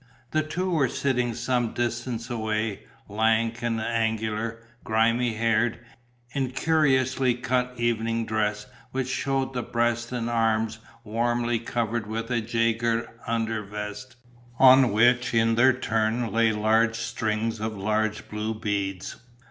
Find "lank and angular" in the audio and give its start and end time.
3.07-4.63